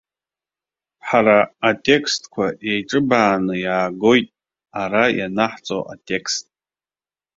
[1.07, 1.39] Ҳара
[1.69, 4.27] атекстқәа еиҿыбааны иаагоит
[4.81, 6.45] ара ианаҳҵо атекст.